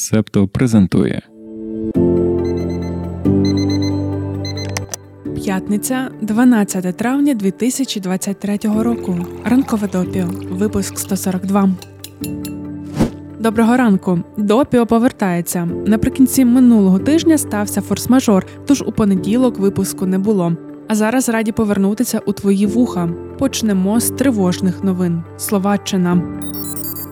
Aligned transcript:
Септо 0.00 0.48
презентує 0.48 1.22
П'ятниця, 5.34 6.10
12 6.20 6.96
травня 6.96 7.34
2023 7.34 8.58
року. 8.64 9.18
Ранкове 9.44 9.88
допіо. 9.88 10.26
Випуск 10.50 10.98
142. 10.98 11.70
Доброго 13.38 13.76
ранку. 13.76 14.20
Допіо 14.36 14.86
повертається. 14.86 15.68
Наприкінці 15.86 16.44
минулого 16.44 16.98
тижня 16.98 17.38
стався 17.38 17.80
форс-мажор, 17.80 18.42
тож 18.66 18.82
у 18.82 18.92
понеділок 18.92 19.58
випуску 19.58 20.06
не 20.06 20.18
було. 20.18 20.52
А 20.88 20.94
зараз 20.94 21.28
раді 21.28 21.52
повернутися 21.52 22.18
у 22.18 22.32
твої 22.32 22.66
вуха. 22.66 23.08
Почнемо 23.38 24.00
з 24.00 24.10
тривожних 24.10 24.84
новин. 24.84 25.22
Словаччина. 25.36 26.39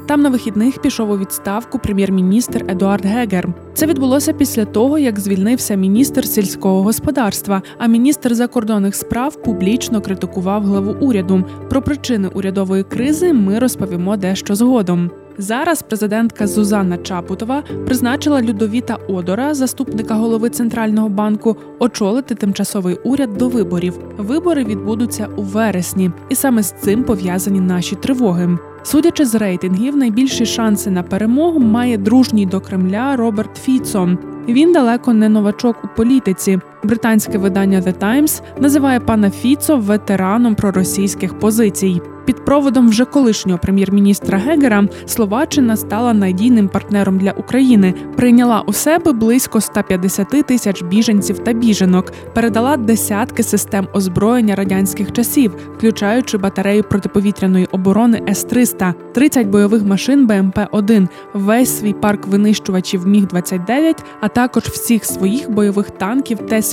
Там 0.09 0.23
на 0.23 0.29
вихідних 0.29 0.83
пішов 0.83 1.11
у 1.11 1.19
відставку 1.19 1.79
прем'єр-міністр 1.79 2.65
Едуард 2.69 3.07
Гегер. 3.07 3.49
Це 3.75 3.87
відбулося 3.87 4.33
після 4.33 4.65
того, 4.65 4.99
як 4.99 5.21
звільнився 5.21 5.75
міністр 5.75 6.27
сільського 6.27 6.83
господарства. 6.83 7.63
А 7.79 7.87
міністр 7.87 8.35
закордонних 8.35 8.95
справ 8.95 9.43
публічно 9.43 10.01
критикував 10.01 10.63
главу 10.63 10.97
уряду. 11.01 11.45
Про 11.71 11.83
причини 11.83 12.29
урядової 12.35 12.83
кризи 12.83 13.33
ми 13.33 13.59
розповімо 13.59 14.17
дещо 14.17 14.55
згодом. 14.55 15.11
Зараз 15.41 15.83
президентка 15.83 16.47
Зузанна 16.47 16.99
Чапутова 16.99 17.63
призначила 17.87 18.43
Людовіта 18.43 18.99
Одора, 19.09 19.55
заступника 19.55 20.15
голови 20.15 20.51
центрального 20.51 21.09
банку, 21.09 21.57
очолити 21.79 22.35
тимчасовий 22.35 22.99
уряд 23.05 23.37
до 23.37 23.49
виборів. 23.49 23.99
Вибори 24.17 24.65
відбудуться 24.65 25.29
у 25.37 25.43
вересні, 25.43 26.11
і 26.29 26.35
саме 26.35 26.63
з 26.63 26.73
цим 26.73 27.05
пов'язані 27.05 27.61
наші 27.61 27.97
тривоги. 27.97 28.59
Судячи 28.83 29.25
з 29.25 29.35
рейтингів, 29.35 29.97
найбільші 29.97 30.47
шанси 30.47 30.91
на 30.91 31.03
перемогу 31.03 31.59
має 31.59 31.99
дружній 31.99 32.47
до 32.47 32.61
Кремля 32.61 33.17
Роберт 33.17 33.57
Фіцо. 33.57 34.09
Він 34.49 34.73
далеко 34.73 35.13
не 35.13 35.29
новачок 35.29 35.77
у 35.85 35.89
політиці. 35.97 36.61
Британське 36.83 37.39
видання 37.39 37.81
The 37.81 37.99
Times 37.99 38.43
називає 38.61 39.01
пана 39.01 39.31
Фіцо 39.31 39.77
ветераном 39.77 40.55
проросійських 40.55 41.39
позицій. 41.39 42.01
Під 42.29 42.45
проводом 42.45 42.89
вже 42.89 43.05
колишнього 43.05 43.59
прем'єр-міністра 43.59 44.39
Гегера 44.39 44.89
Словаччина 45.07 45.77
стала 45.77 46.13
надійним 46.15 46.69
партнером 46.69 47.19
для 47.19 47.31
України, 47.31 47.95
прийняла 48.17 48.61
у 48.61 48.73
себе 48.73 49.13
близько 49.13 49.61
150 49.61 50.29
тисяч 50.29 50.83
біженців 50.83 51.39
та 51.39 51.53
біженок, 51.53 52.13
передала 52.35 52.77
десятки 52.77 53.43
систем 53.43 53.89
озброєння 53.93 54.55
радянських 54.55 55.13
часів, 55.13 55.57
включаючи 55.77 56.39
батарею 56.39 56.83
протиповітряної 56.83 57.67
оборони 57.73 58.23
С-300, 58.29 58.95
30 59.13 59.47
бойових 59.47 59.85
машин 59.85 60.27
БМП-1, 60.27 61.09
весь 61.35 61.79
свій 61.79 61.93
парк 61.93 62.27
винищувачів 62.27 63.07
Міг 63.07 63.27
29 63.27 64.05
а 64.21 64.29
також 64.29 64.63
всіх 64.63 65.05
своїх 65.05 65.51
бойових 65.51 65.91
танків 65.91 66.39
Т-72 66.39 66.68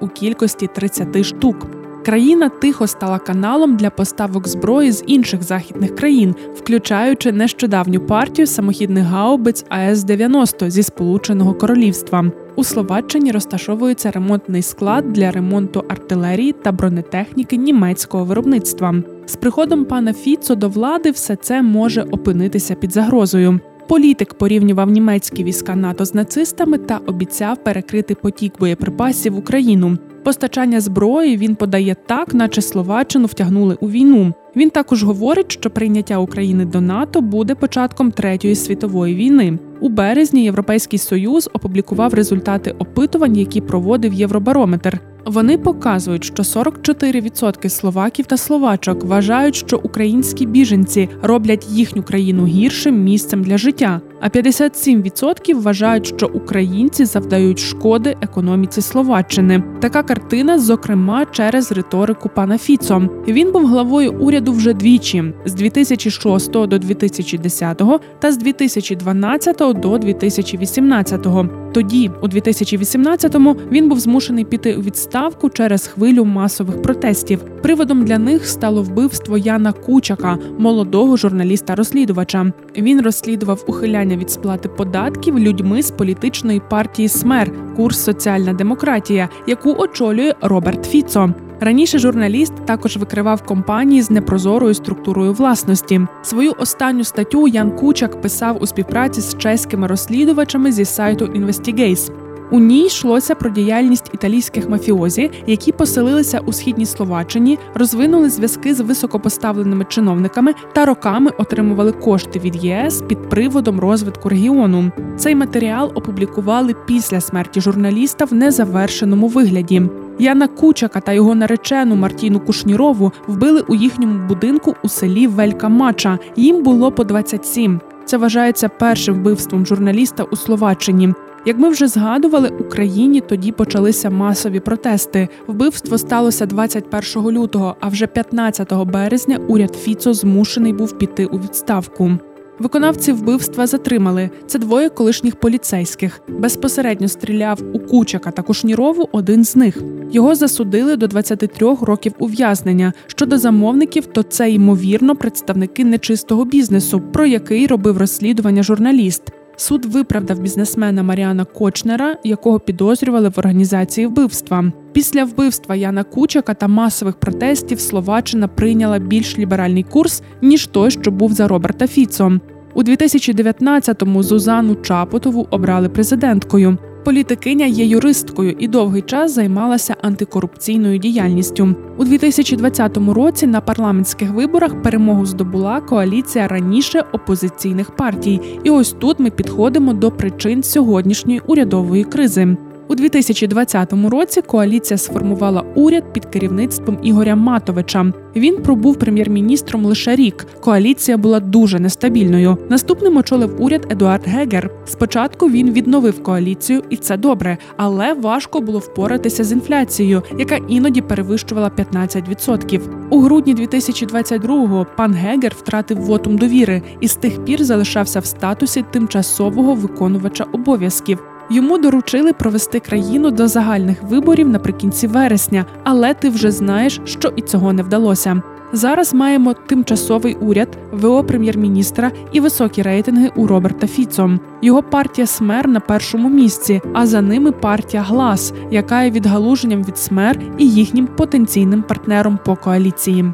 у 0.00 0.08
кількості 0.08 0.68
30 0.74 1.24
штук. 1.24 1.66
Країна 2.04 2.48
тихо 2.48 2.86
стала 2.86 3.18
каналом 3.18 3.76
для 3.76 3.90
поставок 3.90 4.48
зброї 4.48 4.92
з 4.92 5.04
інших 5.06 5.42
західних 5.42 5.96
країн, 5.96 6.34
включаючи 6.56 7.32
нещодавню 7.32 8.00
партію 8.00 8.46
самохідних 8.46 9.04
гаубиць 9.04 9.64
АС-90 9.70 10.70
зі 10.70 10.82
Сполученого 10.82 11.54
Королівства. 11.54 12.32
У 12.56 12.64
Словаччині 12.64 13.32
розташовується 13.32 14.10
ремонтний 14.10 14.62
склад 14.62 15.12
для 15.12 15.30
ремонту 15.30 15.84
артилерії 15.88 16.52
та 16.52 16.72
бронетехніки 16.72 17.56
німецького 17.56 18.24
виробництва. 18.24 18.94
З 19.26 19.36
приходом 19.36 19.84
пана 19.84 20.12
Фіцо 20.12 20.54
до 20.54 20.68
влади 20.68 21.10
все 21.10 21.36
це 21.36 21.62
може 21.62 22.02
опинитися 22.02 22.74
під 22.74 22.92
загрозою. 22.92 23.60
Політик 23.88 24.34
порівнював 24.34 24.90
німецькі 24.90 25.44
війська 25.44 25.76
НАТО 25.76 26.04
з 26.04 26.14
нацистами 26.14 26.78
та 26.78 27.00
обіцяв 27.06 27.64
перекрити 27.64 28.14
потік 28.14 28.52
боєприпасів 28.58 29.34
в 29.34 29.38
Україну. 29.38 29.98
Постачання 30.24 30.80
зброї 30.80 31.36
він 31.36 31.54
подає 31.54 31.96
так, 32.06 32.34
наче 32.34 32.62
Словаччину 32.62 33.26
втягнули 33.26 33.76
у 33.80 33.90
війну. 33.90 34.32
Він 34.56 34.70
також 34.70 35.02
говорить, 35.02 35.52
що 35.52 35.70
прийняття 35.70 36.18
України 36.18 36.64
до 36.64 36.80
НАТО 36.80 37.20
буде 37.20 37.54
початком 37.54 38.10
третьої 38.10 38.54
світової 38.54 39.14
війни. 39.14 39.58
У 39.80 39.88
березні 39.88 40.44
Європейський 40.44 40.98
Союз 40.98 41.50
опублікував 41.52 42.14
результати 42.14 42.74
опитувань, 42.78 43.36
які 43.36 43.60
проводив 43.60 44.12
Євробарометр. 44.12 45.00
Вони 45.28 45.58
показують, 45.58 46.24
що 46.24 46.42
44% 46.42 47.68
словаків 47.68 48.26
та 48.26 48.36
словачок 48.36 49.04
вважають, 49.04 49.56
що 49.56 49.80
українські 49.82 50.46
біженці 50.46 51.08
роблять 51.22 51.66
їхню 51.70 52.02
країну 52.02 52.46
гіршим 52.46 53.04
місцем 53.04 53.44
для 53.44 53.58
життя. 53.58 54.00
А 54.20 54.28
57% 54.28 55.54
вважають, 55.54 56.06
що 56.06 56.26
українці 56.26 57.04
завдають 57.04 57.58
шкоди 57.58 58.16
економіці 58.20 58.80
Словаччини. 58.80 59.62
Така 59.80 60.02
картина, 60.02 60.58
зокрема, 60.58 61.26
через 61.32 61.72
риторику 61.72 62.28
пана 62.28 62.58
Фіцо. 62.58 63.02
Він 63.28 63.52
був 63.52 63.66
главою 63.66 64.12
уряду 64.12 64.52
вже 64.52 64.72
двічі: 64.72 65.24
з 65.44 65.54
2006 65.54 66.50
до 66.50 66.66
2010 66.78 67.82
та 68.18 68.32
з 68.32 68.36
2012 68.36 69.56
до 69.80 69.98
2018. 69.98 71.26
Тоді, 71.72 72.10
у 72.22 72.28
2018-му, 72.28 73.56
він 73.72 73.88
був 73.88 74.00
змушений 74.00 74.44
піти 74.44 74.76
у 74.76 74.82
відставку 74.82 75.50
через 75.50 75.86
хвилю 75.86 76.24
масових 76.24 76.82
протестів. 76.82 77.40
Приводом 77.62 78.04
для 78.04 78.18
них 78.18 78.46
стало 78.46 78.82
вбивство 78.82 79.38
Яна 79.38 79.72
Кучака, 79.72 80.38
молодого 80.58 81.16
журналіста-розслідувача. 81.16 82.52
Він 82.76 83.00
розслідував 83.00 83.64
ухиляння 83.66 84.07
від 84.16 84.30
сплати 84.30 84.68
податків 84.68 85.38
людьми 85.38 85.82
з 85.82 85.90
політичної 85.90 86.62
партії 86.70 87.08
СМЕР 87.08 87.74
курс 87.76 88.04
Соціальна 88.04 88.52
демократія, 88.52 89.28
яку 89.46 89.74
очолює 89.74 90.34
Роберт 90.40 90.86
Фіцо. 90.86 91.30
Раніше 91.60 91.98
журналіст 91.98 92.52
також 92.64 92.96
викривав 92.96 93.42
компанії 93.42 94.02
з 94.02 94.10
непрозорою 94.10 94.74
структурою 94.74 95.32
власності. 95.32 96.00
Свою 96.22 96.52
останню 96.58 97.04
статтю 97.04 97.48
Ян 97.48 97.70
Кучак 97.70 98.20
писав 98.20 98.62
у 98.62 98.66
співпраці 98.66 99.20
з 99.20 99.38
чеськими 99.38 99.86
розслідувачами 99.86 100.72
зі 100.72 100.84
сайту 100.84 101.24
Investigates. 101.24 102.10
У 102.50 102.60
ній 102.60 102.86
йшлося 102.86 103.34
про 103.34 103.50
діяльність 103.50 104.10
італійських 104.14 104.68
мафіозі, 104.68 105.30
які 105.46 105.72
поселилися 105.72 106.40
у 106.46 106.52
східній 106.52 106.86
Словаччині, 106.86 107.58
розвинули 107.74 108.30
зв'язки 108.30 108.74
з 108.74 108.80
високопоставленими 108.80 109.84
чиновниками 109.84 110.54
та 110.72 110.84
роками 110.84 111.30
отримували 111.38 111.92
кошти 111.92 112.38
від 112.38 112.64
ЄС 112.64 113.02
під 113.08 113.28
приводом 113.28 113.80
розвитку 113.80 114.28
регіону. 114.28 114.92
Цей 115.16 115.34
матеріал 115.34 115.92
опублікували 115.94 116.74
після 116.86 117.20
смерті 117.20 117.60
журналіста 117.60 118.24
в 118.24 118.34
незавершеному 118.34 119.28
вигляді. 119.28 119.82
Яна 120.18 120.48
Кучака 120.48 121.00
та 121.00 121.12
його 121.12 121.34
наречену 121.34 121.96
Мартіну 121.96 122.40
Кушнірову 122.40 123.12
вбили 123.26 123.64
у 123.68 123.74
їхньому 123.74 124.26
будинку 124.28 124.74
у 124.82 124.88
селі 124.88 125.26
Велька 125.26 125.68
Мача. 125.68 126.18
Їм 126.36 126.62
було 126.62 126.92
по 126.92 127.04
27. 127.04 127.80
Це 128.04 128.16
вважається 128.16 128.68
першим 128.68 129.14
вбивством 129.14 129.66
журналіста 129.66 130.22
у 130.22 130.36
Словаччині. 130.36 131.14
Як 131.46 131.58
ми 131.58 131.68
вже 131.68 131.88
згадували, 131.88 132.48
Україні 132.48 133.20
тоді 133.20 133.52
почалися 133.52 134.10
масові 134.10 134.60
протести. 134.60 135.28
Вбивство 135.46 135.98
сталося 135.98 136.46
21 136.46 137.30
лютого, 137.30 137.76
а 137.80 137.88
вже 137.88 138.06
15 138.06 138.72
березня 138.72 139.38
уряд 139.48 139.74
Фіцо 139.74 140.14
змушений 140.14 140.72
був 140.72 140.98
піти 140.98 141.26
у 141.26 141.38
відставку. 141.38 142.10
Виконавці 142.58 143.12
вбивства 143.12 143.66
затримали. 143.66 144.30
Це 144.46 144.58
двоє 144.58 144.88
колишніх 144.88 145.36
поліцейських. 145.36 146.20
Безпосередньо 146.28 147.08
стріляв 147.08 147.58
у 147.72 147.78
Кучака 147.78 148.30
та 148.30 148.42
Кушнірову 148.42 149.08
один 149.12 149.44
з 149.44 149.56
них. 149.56 149.82
Його 150.10 150.34
засудили 150.34 150.96
до 150.96 151.06
23 151.06 151.76
років 151.80 152.12
ув'язнення. 152.18 152.92
Щодо 153.06 153.38
замовників, 153.38 154.06
то 154.06 154.22
це 154.22 154.50
ймовірно 154.50 155.16
представники 155.16 155.84
нечистого 155.84 156.44
бізнесу, 156.44 157.02
про 157.12 157.26
який 157.26 157.66
робив 157.66 157.98
розслідування 157.98 158.62
журналіст. 158.62 159.22
Суд 159.60 159.84
виправдав 159.84 160.40
бізнесмена 160.40 161.02
Маріана 161.02 161.44
Кочнера, 161.44 162.16
якого 162.24 162.60
підозрювали 162.60 163.28
в 163.28 163.38
організації 163.38 164.06
вбивства. 164.06 164.72
Після 164.92 165.24
вбивства 165.24 165.76
Яна 165.76 166.04
Кучака 166.04 166.54
та 166.54 166.68
масових 166.68 167.16
протестів 167.16 167.80
Словаччина 167.80 168.48
прийняла 168.48 168.98
більш 168.98 169.38
ліберальний 169.38 169.82
курс 169.82 170.22
ніж 170.42 170.66
той, 170.66 170.90
що 170.90 171.10
був 171.10 171.32
за 171.32 171.48
Роберта 171.48 171.86
Фіцо. 171.86 172.32
У 172.74 172.82
2019-му 172.82 174.22
Зузану 174.22 174.74
Чапотову 174.74 175.46
обрали 175.50 175.88
президенткою. 175.88 176.78
Політикиня 177.08 177.66
є 177.66 177.84
юристкою 177.84 178.56
і 178.58 178.68
довгий 178.68 179.02
час 179.02 179.32
займалася 179.32 179.96
антикорупційною 180.02 180.98
діяльністю. 180.98 181.74
У 181.98 182.04
2020 182.04 182.96
році 182.96 183.46
на 183.46 183.60
парламентських 183.60 184.30
виборах 184.30 184.82
перемогу 184.82 185.26
здобула 185.26 185.80
коаліція 185.80 186.48
раніше 186.48 187.04
опозиційних 187.12 187.96
партій. 187.96 188.40
І 188.64 188.70
ось 188.70 188.92
тут 188.92 189.20
ми 189.20 189.30
підходимо 189.30 189.92
до 189.92 190.10
причин 190.10 190.62
сьогоднішньої 190.62 191.40
урядової 191.46 192.04
кризи. 192.04 192.56
У 192.90 192.94
2020 192.94 193.92
році 193.92 194.42
коаліція 194.42 194.98
сформувала 194.98 195.64
уряд 195.74 196.12
під 196.12 196.24
керівництвом 196.24 196.98
Ігоря 197.02 197.36
Матовича. 197.36 198.12
Він 198.36 198.56
пробув 198.62 198.96
прем'єр-міністром 198.96 199.84
лише 199.84 200.16
рік. 200.16 200.46
Коаліція 200.60 201.16
була 201.16 201.40
дуже 201.40 201.78
нестабільною. 201.78 202.58
Наступним 202.68 203.16
очолив 203.16 203.62
уряд 203.62 203.86
Едуард 203.90 204.22
Гегер. 204.26 204.70
Спочатку 204.84 205.50
він 205.50 205.72
відновив 205.72 206.22
коаліцію, 206.22 206.82
і 206.90 206.96
це 206.96 207.16
добре, 207.16 207.58
але 207.76 208.14
важко 208.14 208.60
було 208.60 208.78
впоратися 208.78 209.44
з 209.44 209.52
інфляцією, 209.52 210.22
яка 210.38 210.56
іноді 210.68 211.00
перевищувала 211.00 211.68
15%. 211.68 212.80
У 213.10 213.20
грудні 213.20 213.54
2022-го 213.54 214.86
пан 214.96 215.12
Гегер 215.12 215.52
втратив 215.58 216.00
вотум 216.00 216.38
довіри 216.38 216.82
і 217.00 217.08
з 217.08 217.14
тих 217.14 217.44
пір 217.44 217.64
залишався 217.64 218.20
в 218.20 218.26
статусі 218.26 218.84
тимчасового 218.92 219.74
виконувача 219.74 220.44
обов'язків. 220.52 221.18
Йому 221.50 221.78
доручили 221.78 222.32
провести 222.32 222.80
країну 222.80 223.30
до 223.30 223.48
загальних 223.48 224.02
виборів 224.02 224.48
наприкінці 224.48 225.06
вересня, 225.06 225.64
але 225.84 226.14
ти 226.14 226.28
вже 226.28 226.50
знаєш, 226.50 227.00
що 227.04 227.32
і 227.36 227.42
цього 227.42 227.72
не 227.72 227.82
вдалося. 227.82 228.42
Зараз 228.72 229.14
маємо 229.14 229.54
тимчасовий 229.54 230.34
уряд, 230.34 230.78
ВО 230.92 231.24
прем'єр-міністра 231.24 232.12
і 232.32 232.40
високі 232.40 232.82
рейтинги 232.82 233.30
у 233.36 233.46
Роберта 233.46 233.86
Фіцо. 233.86 234.38
Його 234.62 234.82
партія 234.82 235.26
Смер 235.26 235.68
на 235.68 235.80
першому 235.80 236.28
місці, 236.28 236.80
а 236.92 237.06
за 237.06 237.20
ними 237.20 237.52
партія 237.52 238.02
Глас, 238.02 238.52
яка 238.70 239.02
є 239.02 239.10
відгалуженням 239.10 239.84
від 239.84 239.98
Смер 239.98 240.40
і 240.58 240.70
їхнім 240.70 241.06
потенційним 241.06 241.82
партнером 241.82 242.38
по 242.44 242.56
коаліції. 242.56 243.32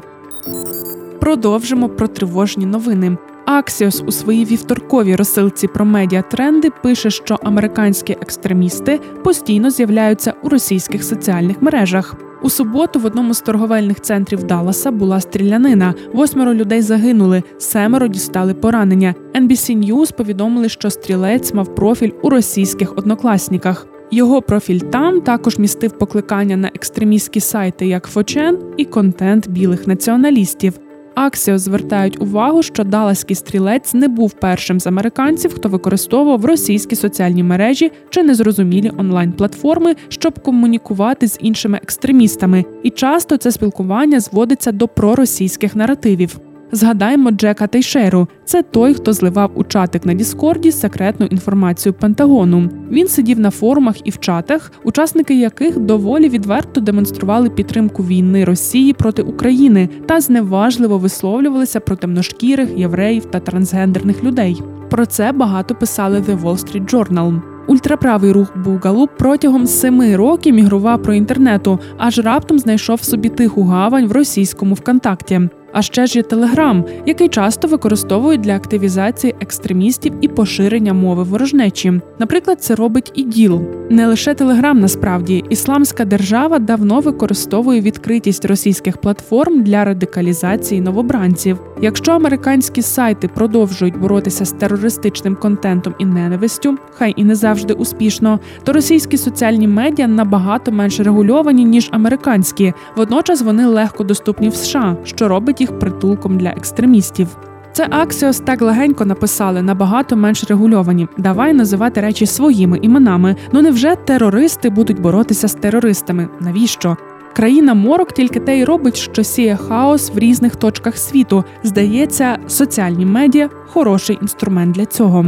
Продовжимо 1.19 1.89
про 1.89 2.07
тривожні 2.07 2.65
новини. 2.65 3.17
Аксіос 3.45 4.03
у 4.07 4.11
своїй 4.11 4.45
вівторковій 4.45 5.15
розсилці 5.15 5.67
про 5.67 5.85
медіатренди 5.85 6.69
пише, 6.83 7.09
що 7.09 7.39
американські 7.43 8.13
екстремісти 8.21 8.99
постійно 9.23 9.69
з'являються 9.69 10.33
у 10.43 10.49
російських 10.49 11.03
соціальних 11.03 11.61
мережах. 11.61 12.15
У 12.43 12.49
суботу 12.49 12.99
в 12.99 13.05
одному 13.05 13.33
з 13.33 13.41
торговельних 13.41 14.01
центрів 14.01 14.43
Далласа 14.43 14.91
була 14.91 15.19
стрілянина. 15.21 15.93
Восьмеро 16.13 16.53
людей 16.53 16.81
загинули, 16.81 17.43
семеро 17.57 18.07
дістали 18.07 18.53
поранення. 18.53 19.15
NBC 19.35 19.85
News 19.85 20.15
повідомили, 20.15 20.69
що 20.69 20.89
стрілець 20.89 21.53
мав 21.53 21.75
профіль 21.75 22.11
у 22.21 22.29
російських 22.29 22.97
однокласниках. 22.97 23.87
Його 24.11 24.41
профіль 24.41 24.79
там 24.79 25.21
також 25.21 25.57
містив 25.57 25.91
покликання 25.91 26.57
на 26.57 26.67
екстремістські 26.67 27.39
сайти, 27.39 27.87
як 27.87 28.07
Фочен 28.07 28.57
і 28.77 28.85
контент 28.85 29.49
білих 29.49 29.87
націоналістів. 29.87 30.73
Аксіо 31.15 31.57
звертають 31.57 32.21
увагу, 32.21 32.63
що 32.63 32.83
даласький 32.83 33.35
стрілець 33.35 33.93
не 33.93 34.07
був 34.07 34.33
першим 34.33 34.79
з 34.79 34.87
американців, 34.87 35.53
хто 35.53 35.69
використовував 35.69 36.45
російські 36.45 36.95
соціальні 36.95 37.43
мережі 37.43 37.91
чи 38.09 38.23
незрозумілі 38.23 38.91
онлайн-платформи, 38.97 39.95
щоб 40.07 40.39
комунікувати 40.39 41.27
з 41.27 41.37
іншими 41.41 41.79
екстремістами, 41.83 42.65
і 42.83 42.89
часто 42.89 43.37
це 43.37 43.51
спілкування 43.51 44.19
зводиться 44.19 44.71
до 44.71 44.87
проросійських 44.87 45.75
наративів. 45.75 46.39
Згадаємо 46.75 47.31
Джека 47.31 47.67
Тейшеру. 47.67 48.27
Це 48.45 48.63
той, 48.63 48.93
хто 48.93 49.13
зливав 49.13 49.51
у 49.55 49.63
чатик 49.63 50.05
на 50.05 50.13
Діскорді 50.13 50.71
секретну 50.71 51.25
інформацію 51.25 51.93
Пентагону. 51.93 52.69
Він 52.91 53.07
сидів 53.07 53.39
на 53.39 53.51
форумах 53.51 53.95
і 54.07 54.09
в 54.09 54.19
чатах, 54.19 54.71
учасники 54.83 55.39
яких 55.39 55.79
доволі 55.79 56.29
відверто 56.29 56.81
демонстрували 56.81 57.49
підтримку 57.49 58.03
війни 58.03 58.45
Росії 58.45 58.93
проти 58.93 59.21
України 59.21 59.89
та 60.05 60.21
зневажливо 60.21 60.97
висловлювалися 60.97 61.79
про 61.79 61.95
темношкірих, 61.95 62.69
євреїв 62.77 63.25
та 63.25 63.39
трансгендерних 63.39 64.23
людей. 64.23 64.61
Про 64.89 65.05
це 65.05 65.31
багато 65.31 65.75
писали 65.75 66.19
The 66.19 66.41
Wall 66.41 66.57
Street 66.57 66.93
Journal. 66.93 67.41
Ультраправий 67.67 68.31
рух 68.31 68.57
Бугалу 68.57 69.07
протягом 69.17 69.67
семи 69.67 70.15
років 70.15 70.55
мігрував 70.55 71.03
про 71.03 71.13
інтернету, 71.13 71.79
аж 71.97 72.19
раптом 72.19 72.59
знайшов 72.59 73.03
собі 73.03 73.29
тиху 73.29 73.63
гавань 73.63 74.07
в 74.07 74.11
російському 74.11 74.75
ВКонтакті. 74.75 75.41
А 75.77 75.81
ще 75.81 76.07
ж 76.07 76.17
є 76.17 76.23
Телеграм, 76.23 76.85
який 77.05 77.27
часто 77.27 77.67
використовують 77.67 78.41
для 78.41 78.55
активізації 78.55 79.35
екстремістів 79.41 80.13
і 80.21 80.27
поширення 80.27 80.93
мови 80.93 81.23
ворожнечі. 81.23 82.01
Наприклад, 82.19 82.63
це 82.63 82.75
робить 82.75 83.11
і 83.15 83.23
ДІЛ. 83.23 83.61
Не 83.89 84.07
лише 84.07 84.33
Телеграм, 84.33 84.79
насправді 84.79 85.43
ісламська 85.49 86.05
держава 86.05 86.59
давно 86.59 86.99
використовує 86.99 87.81
відкритість 87.81 88.45
російських 88.45 88.97
платформ 88.97 89.63
для 89.63 89.85
радикалізації 89.85 90.81
новобранців. 90.81 91.59
Якщо 91.81 92.11
американські 92.11 92.81
сайти 92.81 93.27
продовжують 93.27 93.99
боротися 93.99 94.45
з 94.45 94.51
терористичним 94.51 95.35
контентом 95.35 95.95
і 95.99 96.05
ненавистю, 96.05 96.77
хай 96.91 97.13
і 97.15 97.23
не 97.23 97.35
завжди 97.35 97.73
успішно, 97.73 98.39
то 98.63 98.73
російські 98.73 99.17
соціальні 99.17 99.67
медіа 99.67 100.07
набагато 100.07 100.71
менш 100.71 100.99
регульовані 100.99 101.65
ніж 101.65 101.89
американські. 101.91 102.73
Водночас 102.97 103.41
вони 103.41 103.65
легко 103.65 104.03
доступні 104.03 104.49
в 104.49 104.55
США, 104.55 104.97
що 105.03 105.27
робить 105.27 105.64
їх 105.65 105.79
притулком 105.79 106.37
для 106.37 106.49
екстремістів. 106.49 107.27
Це 107.73 107.87
Аксіос 107.89 108.39
так 108.39 108.61
легенько 108.61 109.05
написали 109.05 109.61
набагато 109.61 110.15
менш 110.15 110.43
регульовані. 110.43 111.07
Давай 111.17 111.53
називати 111.53 112.01
речі 112.01 112.25
своїми 112.25 112.77
іменами. 112.77 113.35
Ну 113.51 113.61
невже 113.61 113.95
терористи 113.95 114.69
будуть 114.69 115.01
боротися 115.01 115.47
з 115.47 115.53
терористами? 115.53 116.27
Навіщо? 116.39 116.97
Країна 117.33 117.73
морок 117.73 118.11
тільки 118.11 118.39
те 118.39 118.57
й 118.57 118.63
робить, 118.63 118.95
що 118.97 119.23
сіє 119.23 119.55
хаос 119.55 120.11
в 120.11 120.17
різних 120.17 120.55
точках 120.55 120.97
світу. 120.97 121.43
Здається, 121.63 122.37
соціальні 122.47 123.05
медіа 123.05 123.49
хороший 123.67 124.17
інструмент 124.21 124.75
для 124.75 124.85
цього. 124.85 125.25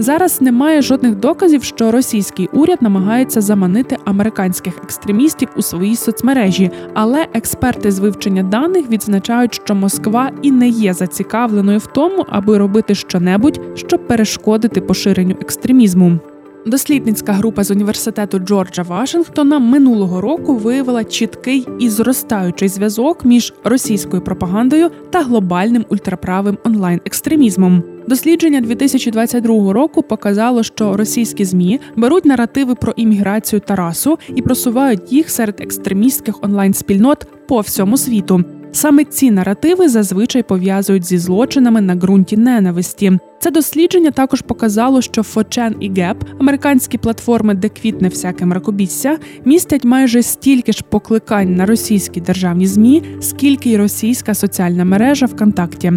Зараз 0.00 0.40
немає 0.40 0.82
жодних 0.82 1.14
доказів, 1.14 1.62
що 1.62 1.90
російський 1.90 2.48
уряд 2.52 2.82
намагається 2.82 3.40
заманити 3.40 3.96
американських 4.04 4.74
екстремістів 4.84 5.48
у 5.56 5.62
свої 5.62 5.96
соцмережі, 5.96 6.70
але 6.94 7.26
експерти 7.34 7.90
з 7.90 7.98
вивчення 7.98 8.42
даних 8.42 8.90
відзначають, 8.90 9.54
що 9.54 9.74
Москва 9.74 10.30
і 10.42 10.52
не 10.52 10.68
є 10.68 10.94
зацікавленою 10.94 11.78
в 11.78 11.86
тому, 11.86 12.26
аби 12.28 12.58
робити 12.58 12.94
щонебудь, 12.94 13.60
щоб 13.74 14.06
перешкодити 14.06 14.80
поширенню 14.80 15.36
екстремізму. 15.40 16.18
Дослідницька 16.66 17.32
група 17.32 17.64
з 17.64 17.70
університету 17.70 18.38
Джорджа 18.38 18.82
Вашингтона 18.82 19.58
минулого 19.58 20.20
року 20.20 20.56
виявила 20.56 21.04
чіткий 21.04 21.66
і 21.78 21.88
зростаючий 21.88 22.68
зв'язок 22.68 23.24
між 23.24 23.54
російською 23.64 24.22
пропагандою 24.22 24.90
та 25.10 25.22
глобальним 25.22 25.84
ультраправим 25.88 26.58
онлайн-екстремізмом. 26.64 27.82
Дослідження 28.06 28.60
2022 28.60 29.72
року 29.72 30.02
показало, 30.02 30.62
що 30.62 30.96
російські 30.96 31.44
змі 31.44 31.80
беруть 31.96 32.24
наративи 32.24 32.74
про 32.74 32.92
імміграцію 32.96 33.60
та 33.60 33.76
расу 33.76 34.18
і 34.34 34.42
просувають 34.42 35.12
їх 35.12 35.30
серед 35.30 35.60
екстремістських 35.60 36.44
онлайн-спільнот 36.44 37.26
по 37.48 37.60
всьому 37.60 37.96
світу. 37.96 38.44
Саме 38.72 39.04
ці 39.04 39.30
наративи 39.30 39.88
зазвичай 39.88 40.42
пов'язують 40.42 41.04
зі 41.04 41.18
злочинами 41.18 41.80
на 41.80 41.94
ґрунті 41.94 42.36
ненависті. 42.36 43.18
Це 43.38 43.50
дослідження 43.50 44.10
також 44.10 44.42
показало, 44.42 45.02
що 45.02 45.22
Фочен 45.22 45.74
і 45.80 45.90
Геп, 45.90 46.24
американські 46.40 46.98
платформи, 46.98 47.54
де 47.54 47.68
квітне 47.68 48.08
всяке 48.08 48.46
мракобісся, 48.46 49.18
містять 49.44 49.84
майже 49.84 50.22
стільки 50.22 50.72
ж 50.72 50.84
покликань 50.88 51.54
на 51.54 51.66
російські 51.66 52.20
державні 52.20 52.66
змі, 52.66 53.02
скільки 53.20 53.70
й 53.70 53.76
російська 53.76 54.34
соціальна 54.34 54.84
мережа 54.84 55.26
ВКонтакті. 55.26 55.92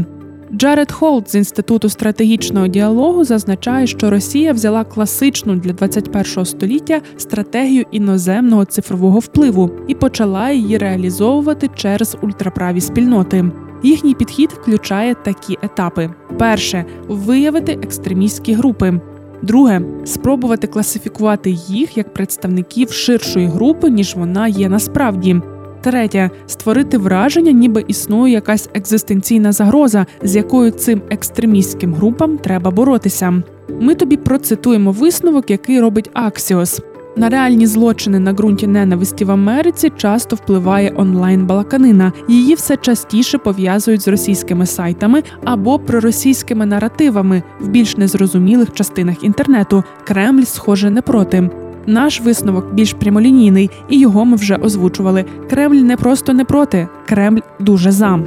Джаред 0.55 0.91
Холт 0.91 1.31
з 1.31 1.35
інституту 1.35 1.89
стратегічного 1.89 2.67
діалогу 2.67 3.23
зазначає, 3.23 3.87
що 3.87 4.09
Росія 4.09 4.53
взяла 4.53 4.83
класичну 4.83 5.55
для 5.55 5.73
21 5.73 6.45
століття 6.45 7.01
стратегію 7.17 7.85
іноземного 7.91 8.65
цифрового 8.65 9.19
впливу 9.19 9.71
і 9.87 9.95
почала 9.95 10.51
її 10.51 10.77
реалізовувати 10.77 11.69
через 11.75 12.17
ультраправі 12.21 12.81
спільноти. 12.81 13.45
Їхній 13.83 14.13
підхід 14.13 14.51
включає 14.51 15.15
такі 15.15 15.57
етапи: 15.61 16.09
перше 16.39 16.85
виявити 17.07 17.71
екстремістські 17.83 18.53
групи. 18.53 18.99
Друге 19.41 19.81
спробувати 20.05 20.67
класифікувати 20.67 21.49
їх 21.49 21.97
як 21.97 22.13
представників 22.13 22.91
ширшої 22.91 23.47
групи, 23.47 23.89
ніж 23.89 24.15
вона 24.15 24.47
є 24.47 24.69
насправді. 24.69 25.41
Третє 25.83 26.29
створити 26.47 26.97
враження, 26.97 27.51
ніби 27.51 27.83
існує 27.87 28.33
якась 28.33 28.69
екзистенційна 28.73 29.51
загроза, 29.51 30.05
з 30.21 30.35
якою 30.35 30.71
цим 30.71 31.01
екстремістським 31.09 31.93
групам 31.93 32.37
треба 32.37 32.71
боротися. 32.71 33.43
Ми 33.79 33.95
тобі 33.95 34.17
процитуємо 34.17 34.91
висновок, 34.91 35.49
який 35.49 35.79
робить 35.79 36.09
Аксіос. 36.13 36.81
На 37.15 37.29
реальні 37.29 37.67
злочини 37.67 38.19
на 38.19 38.33
ґрунті 38.33 38.67
ненависті 38.67 39.25
в 39.25 39.31
Америці 39.31 39.91
часто 39.97 40.35
впливає 40.35 40.93
онлайн-балаканина. 40.95 42.13
Її 42.27 42.55
все 42.55 42.77
частіше 42.77 43.37
пов'язують 43.37 44.01
з 44.01 44.07
російськими 44.07 44.65
сайтами 44.65 45.23
або 45.43 45.79
проросійськими 45.79 46.65
наративами 46.65 47.43
в 47.59 47.67
більш 47.67 47.97
незрозумілих 47.97 48.73
частинах 48.73 49.23
інтернету. 49.23 49.83
Кремль, 50.03 50.43
схоже, 50.43 50.89
не 50.89 51.01
проти. 51.01 51.49
Наш 51.87 52.21
висновок 52.21 52.73
більш 52.73 52.93
прямолінійний, 52.93 53.69
і 53.89 53.99
його 53.99 54.25
ми 54.25 54.35
вже 54.35 54.55
озвучували. 54.55 55.25
Кремль 55.49 55.75
не 55.75 55.97
просто 55.97 56.33
не 56.33 56.45
проти, 56.45 56.87
Кремль 57.05 57.39
дуже 57.59 57.91
за. 57.91 58.19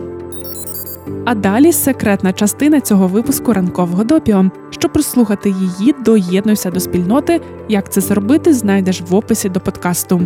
А 1.24 1.34
далі 1.34 1.72
секретна 1.72 2.32
частина 2.32 2.80
цього 2.80 3.08
випуску 3.08 3.52
ранкового 3.52 4.04
допіо. 4.04 4.44
Щоб 4.70 4.92
прослухати 4.92 5.50
її, 5.50 5.94
доєднуйся 6.04 6.70
до 6.70 6.80
спільноти. 6.80 7.40
Як 7.68 7.92
це 7.92 8.00
зробити, 8.00 8.52
знайдеш 8.52 9.02
в 9.08 9.14
описі 9.14 9.48
до 9.48 9.60
подкасту. 9.60 10.20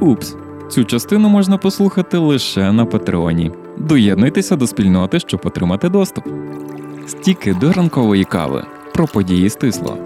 Упс, 0.00 0.36
цю 0.70 0.84
частину 0.84 1.28
можна 1.28 1.58
послухати 1.58 2.18
лише 2.18 2.72
на 2.72 2.84
Патреоні. 2.84 3.52
Доєднуйтеся 3.78 4.56
до 4.56 4.66
спільноти, 4.66 5.20
щоб 5.20 5.40
отримати 5.44 5.88
доступ. 5.88 6.24
Стіки 7.06 7.56
до 7.60 7.72
ранкової 7.72 8.24
кави 8.24 8.64
про 8.94 9.06
події 9.06 9.50
стисло. 9.50 9.98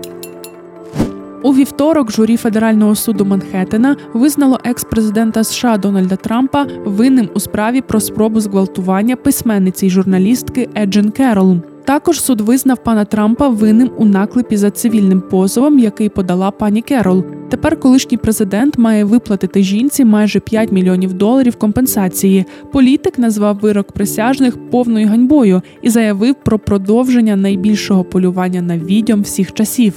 У 1.42 1.54
вівторок 1.54 2.12
журі 2.12 2.36
федерального 2.36 2.94
суду 2.94 3.24
Манхеттена 3.24 3.96
визнало 4.14 4.58
екс-президента 4.64 5.44
США 5.44 5.76
Дональда 5.76 6.16
Трампа 6.16 6.66
винним 6.84 7.28
у 7.34 7.40
справі 7.40 7.80
про 7.80 8.00
спробу 8.00 8.40
зґвалтування 8.40 9.16
письменниці 9.16 9.86
й 9.86 9.90
журналістки 9.90 10.68
Еджен 10.76 11.10
Керол. 11.10 11.56
Також 11.84 12.20
суд 12.20 12.40
визнав 12.40 12.84
пана 12.84 13.04
Трампа 13.04 13.48
винним 13.48 13.90
у 13.96 14.04
наклепі 14.04 14.56
за 14.56 14.70
цивільним 14.70 15.20
позовом, 15.20 15.78
який 15.78 16.08
подала 16.08 16.50
пані 16.50 16.82
Керол. 16.82 17.24
Тепер 17.50 17.80
колишній 17.80 18.16
президент 18.16 18.78
має 18.78 19.04
виплатити 19.04 19.62
жінці 19.62 20.04
майже 20.04 20.40
5 20.40 20.72
мільйонів 20.72 21.12
доларів 21.12 21.56
компенсації. 21.56 22.44
Політик 22.72 23.18
назвав 23.18 23.58
вирок 23.58 23.92
присяжних 23.92 24.70
повною 24.70 25.08
ганьбою 25.08 25.62
і 25.82 25.90
заявив 25.90 26.34
про 26.34 26.58
продовження 26.58 27.36
найбільшого 27.36 28.04
полювання 28.04 28.62
на 28.62 28.78
відьом 28.78 29.22
всіх 29.22 29.52
часів. 29.52 29.94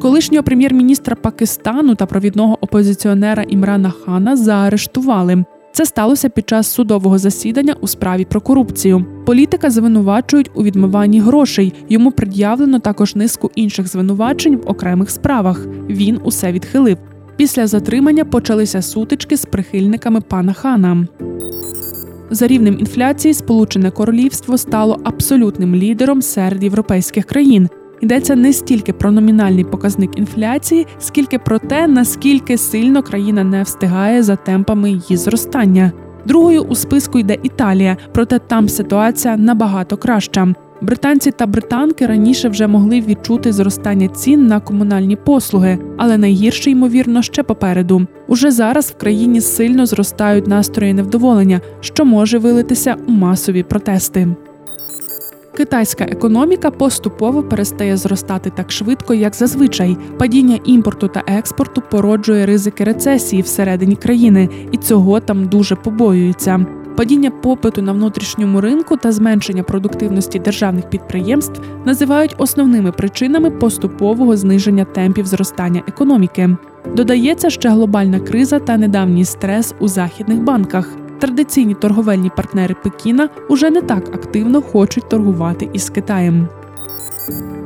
Колишнього 0.00 0.42
прем'єр-міністра 0.42 1.16
Пакистану 1.16 1.94
та 1.94 2.06
провідного 2.06 2.58
опозиціонера 2.60 3.42
Імрана 3.42 3.90
Хана 3.90 4.36
заарештували. 4.36 5.44
Це 5.72 5.86
сталося 5.86 6.28
під 6.28 6.48
час 6.48 6.66
судового 6.66 7.18
засідання 7.18 7.76
у 7.80 7.86
справі 7.86 8.24
про 8.24 8.40
корупцію. 8.40 9.04
Політика 9.26 9.70
звинувачують 9.70 10.50
у 10.54 10.62
відмиванні 10.62 11.20
грошей. 11.20 11.72
Йому 11.88 12.10
пред'явлено 12.10 12.78
також 12.78 13.16
низку 13.16 13.50
інших 13.54 13.88
звинувачень 13.88 14.56
в 14.56 14.70
окремих 14.70 15.10
справах. 15.10 15.66
Він 15.88 16.20
усе 16.24 16.52
відхилив. 16.52 16.98
Після 17.36 17.66
затримання 17.66 18.24
почалися 18.24 18.82
сутички 18.82 19.36
з 19.36 19.44
прихильниками 19.44 20.20
пана 20.20 20.52
хана. 20.52 21.06
За 22.30 22.46
рівнем 22.46 22.78
інфляції, 22.78 23.34
Сполучене 23.34 23.90
Королівство 23.90 24.58
стало 24.58 25.00
абсолютним 25.04 25.74
лідером 25.74 26.22
серед 26.22 26.64
європейських 26.64 27.24
країн. 27.24 27.68
Йдеться 28.00 28.36
не 28.36 28.52
стільки 28.52 28.92
про 28.92 29.10
номінальний 29.10 29.64
показник 29.64 30.18
інфляції, 30.18 30.86
скільки 30.98 31.38
про 31.38 31.58
те, 31.58 31.86
наскільки 31.86 32.58
сильно 32.58 33.02
країна 33.02 33.44
не 33.44 33.62
встигає 33.62 34.22
за 34.22 34.36
темпами 34.36 34.90
її 34.90 35.16
зростання. 35.16 35.92
Другою 36.26 36.62
у 36.62 36.74
списку 36.74 37.18
йде 37.18 37.36
Італія, 37.42 37.96
проте 38.12 38.38
там 38.38 38.68
ситуація 38.68 39.36
набагато 39.36 39.96
краща. 39.96 40.54
Британці 40.80 41.30
та 41.30 41.46
британки 41.46 42.06
раніше 42.06 42.48
вже 42.48 42.66
могли 42.66 43.00
відчути 43.00 43.52
зростання 43.52 44.08
цін 44.08 44.46
на 44.46 44.60
комунальні 44.60 45.16
послуги, 45.16 45.78
але 45.96 46.18
найгірше 46.18 46.70
ймовірно 46.70 47.22
ще 47.22 47.42
попереду. 47.42 48.06
Уже 48.28 48.50
зараз 48.50 48.90
в 48.90 48.96
країні 48.96 49.40
сильно 49.40 49.86
зростають 49.86 50.46
настрої 50.46 50.94
невдоволення, 50.94 51.60
що 51.80 52.04
може 52.04 52.38
вилитися 52.38 52.96
у 53.08 53.12
масові 53.12 53.62
протести. 53.62 54.28
Китайська 55.58 56.04
економіка 56.04 56.70
поступово 56.70 57.42
перестає 57.42 57.96
зростати 57.96 58.50
так 58.50 58.72
швидко, 58.72 59.14
як 59.14 59.34
зазвичай. 59.34 59.96
Падіння 60.18 60.58
імпорту 60.64 61.08
та 61.08 61.22
експорту 61.26 61.82
породжує 61.90 62.46
ризики 62.46 62.84
рецесії 62.84 63.42
всередині 63.42 63.96
країни, 63.96 64.48
і 64.72 64.76
цього 64.76 65.20
там 65.20 65.48
дуже 65.48 65.74
побоюються. 65.76 66.66
Падіння 66.96 67.30
попиту 67.30 67.82
на 67.82 67.92
внутрішньому 67.92 68.60
ринку 68.60 68.96
та 68.96 69.12
зменшення 69.12 69.62
продуктивності 69.62 70.38
державних 70.38 70.90
підприємств 70.90 71.60
називають 71.84 72.34
основними 72.38 72.92
причинами 72.92 73.50
поступового 73.50 74.36
зниження 74.36 74.84
темпів 74.84 75.26
зростання 75.26 75.82
економіки. 75.88 76.56
Додається 76.96 77.50
ще 77.50 77.68
глобальна 77.68 78.20
криза 78.20 78.58
та 78.58 78.76
недавній 78.76 79.24
стрес 79.24 79.74
у 79.80 79.88
західних 79.88 80.42
банках. 80.42 81.07
Традиційні 81.18 81.74
торговельні 81.74 82.30
партнери 82.36 82.76
Пекіна 82.82 83.28
уже 83.48 83.70
не 83.70 83.82
так 83.82 84.14
активно 84.14 84.62
хочуть 84.62 85.08
торгувати 85.08 85.68
із 85.72 85.90
Китаєм. 85.90 86.48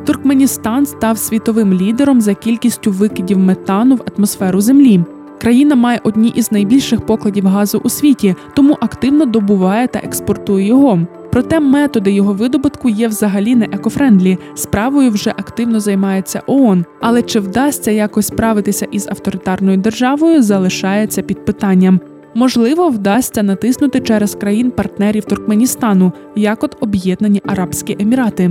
Туркменістан 0.07 0.87
став 0.87 1.19
світовим 1.19 1.73
лідером 1.75 2.21
за 2.21 2.35
кількістю 2.35 2.91
викидів 2.91 3.39
метану 3.39 3.97
в 3.97 4.03
атмосферу 4.17 4.61
Землі. 4.61 5.01
Країна 5.41 5.75
має 5.75 6.01
одні 6.03 6.29
із 6.29 6.53
найбільших 6.53 7.07
покладів 7.07 7.47
газу 7.47 7.81
у 7.85 7.89
світі, 7.89 8.35
тому 8.55 8.77
активно 8.81 9.25
добуває 9.25 9.87
та 9.87 9.99
експортує 9.99 10.67
його. 10.67 11.01
Проте 11.33 11.61
методи 11.61 12.13
його 12.13 12.33
видобутку 12.33 12.89
є 12.89 13.09
взагалі 13.09 13.55
не 13.55 13.65
eco-friendly. 13.65 14.39
Справою 14.55 15.11
вже 15.11 15.31
активно 15.31 15.81
займається 15.81 16.43
ООН. 16.47 16.85
Але 17.01 17.23
чи 17.23 17.41
вдасться 17.41 17.91
якось 17.91 18.27
справитися 18.27 18.87
із 18.91 19.09
авторитарною 19.09 19.77
державою, 19.77 20.43
залишається 20.43 21.23
під 21.23 21.45
питанням. 21.45 22.01
Можливо, 22.35 22.89
вдасться 22.89 23.43
натиснути 23.43 24.01
через 24.01 24.35
країн-партнерів 24.35 25.25
Туркменістану, 25.25 26.13
як 26.37 26.65
от 26.65 26.77
Об'єднані 26.81 27.43
Арабські 27.47 27.97
Емірати. 28.01 28.51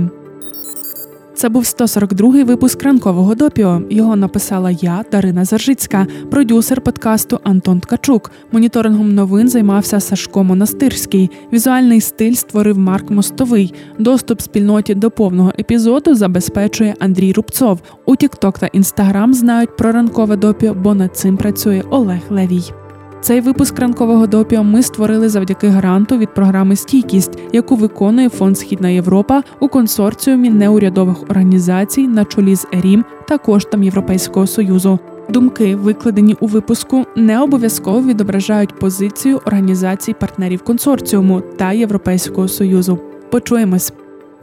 Це 1.34 1.48
був 1.48 1.62
142-й 1.62 2.42
випуск 2.42 2.82
ранкового 2.82 3.34
допіо. 3.34 3.82
Його 3.90 4.16
написала 4.16 4.70
я, 4.70 5.04
Дарина 5.12 5.44
Заржицька, 5.44 6.06
продюсер 6.30 6.80
подкасту 6.80 7.40
Антон 7.42 7.80
Ткачук. 7.80 8.30
Моніторингом 8.52 9.14
новин 9.14 9.48
займався 9.48 10.00
Сашко 10.00 10.44
Монастирський. 10.44 11.30
Візуальний 11.52 12.00
стиль 12.00 12.32
створив 12.32 12.78
Марк 12.78 13.10
Мостовий. 13.10 13.74
Доступ 13.98 14.40
спільноті 14.40 14.94
до 14.94 15.10
повного 15.10 15.52
епізоду 15.58 16.14
забезпечує 16.14 16.94
Андрій 17.00 17.32
Рубцов. 17.32 17.80
У 18.06 18.16
Тікток 18.16 18.58
та 18.58 18.66
Інстаграм 18.66 19.34
знають 19.34 19.76
про 19.76 19.92
ранкове 19.92 20.36
допіо, 20.36 20.74
бо 20.74 20.94
над 20.94 21.16
цим 21.16 21.36
працює 21.36 21.82
Олег 21.90 22.20
Левій. 22.30 22.81
Цей 23.22 23.40
випуск 23.40 23.78
ранкового 23.78 24.26
допіо 24.26 24.64
ми 24.64 24.82
створили 24.82 25.28
завдяки 25.28 25.68
гранту 25.68 26.18
від 26.18 26.34
програми 26.34 26.76
Стійкість, 26.76 27.38
яку 27.52 27.76
виконує 27.76 28.28
фонд 28.28 28.58
Східна 28.58 28.88
Європа 28.88 29.42
у 29.60 29.68
консорціумі 29.68 30.50
неурядових 30.50 31.22
організацій 31.22 32.08
на 32.08 32.24
чолі 32.24 32.56
з 32.56 32.66
ЕРІМ 32.72 33.04
та 33.28 33.38
коштом 33.38 33.82
Європейського 33.82 34.46
союзу. 34.46 34.98
Думки, 35.28 35.76
викладені 35.76 36.36
у 36.40 36.46
випуску, 36.46 37.04
не 37.16 37.40
обов'язково 37.40 38.02
відображають 38.02 38.78
позицію 38.78 39.40
організацій 39.46 40.14
партнерів 40.14 40.62
консорціуму 40.62 41.40
та 41.40 41.72
Європейського 41.72 42.48
союзу. 42.48 42.98
Почуємось. 43.30 43.92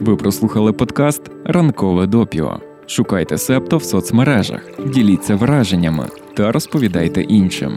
Ви 0.00 0.16
прослухали 0.16 0.72
подкаст 0.72 1.22
Ранкове 1.44 2.06
допіо. 2.06 2.60
Шукайте 2.86 3.38
септо 3.38 3.76
в 3.76 3.84
соцмережах, 3.84 4.60
діліться 4.86 5.36
враженнями 5.36 6.06
та 6.34 6.52
розповідайте 6.52 7.22
іншим. 7.22 7.76